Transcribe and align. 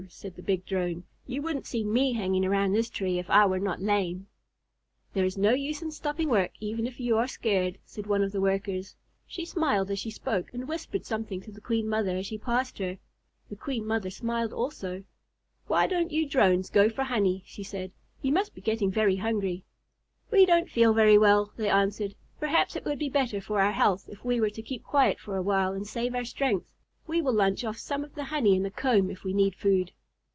said 0.09 0.35
the 0.35 0.41
big 0.41 0.65
Drone. 0.65 1.03
"You 1.27 1.43
wouldn't 1.43 1.67
see 1.67 1.83
me 1.83 2.13
hanging 2.13 2.43
around 2.43 2.73
this 2.73 2.89
tree 2.89 3.19
if 3.19 3.29
I 3.29 3.45
were 3.45 3.59
not 3.59 3.83
lame." 3.83 4.25
"There 5.13 5.25
is 5.25 5.37
no 5.37 5.51
use 5.51 5.83
in 5.83 5.91
stopping 5.91 6.27
work 6.27 6.49
even 6.59 6.87
if 6.87 6.99
you 6.99 7.17
are 7.17 7.27
scared," 7.27 7.77
said 7.85 8.07
one 8.07 8.23
of 8.23 8.31
the 8.31 8.41
Workers. 8.41 8.95
She 9.27 9.45
smiled 9.45 9.91
as 9.91 9.99
she 9.99 10.09
spoke, 10.09 10.51
and 10.55 10.67
whispered 10.67 11.05
something 11.05 11.39
to 11.41 11.51
the 11.51 11.61
Queen 11.61 11.87
Mother 11.87 12.17
as 12.17 12.25
she 12.25 12.39
passed 12.39 12.79
her. 12.79 12.97
The 13.49 13.55
Queen 13.55 13.85
Mother 13.85 14.09
smiled 14.09 14.51
also. 14.53 15.03
"Why 15.67 15.85
don't 15.85 16.11
you 16.11 16.27
Drones 16.27 16.71
go 16.71 16.89
for 16.89 17.03
honey?" 17.03 17.43
she 17.45 17.61
said. 17.63 17.91
"You 18.23 18.33
must 18.33 18.55
be 18.55 18.61
getting 18.61 18.89
very 18.89 19.17
hungry." 19.17 19.65
"We 20.31 20.47
don't 20.47 20.69
feel 20.69 20.93
very 20.93 21.19
well," 21.19 21.53
they 21.57 21.69
answered. 21.69 22.15
"Perhaps 22.39 22.75
it 22.75 22.85
would 22.85 22.99
be 22.99 23.09
better 23.09 23.39
for 23.39 23.61
our 23.61 23.71
health 23.71 24.09
if 24.09 24.25
we 24.25 24.41
were 24.41 24.49
to 24.49 24.63
keep 24.63 24.83
quiet 24.83 25.19
for 25.19 25.37
a 25.37 25.43
while 25.43 25.73
and 25.73 25.87
save 25.87 26.15
our 26.15 26.25
strength. 26.25 26.65
We 27.07 27.19
will 27.21 27.33
lunch 27.33 27.63
off 27.65 27.77
some 27.77 28.03
of 28.03 28.13
the 28.15 28.25
honey 28.25 28.55
in 28.55 28.63
the 28.63 28.69
comb 28.71 29.09
if 29.09 29.23
we 29.23 29.33
need 29.33 29.55
food." 29.55 29.91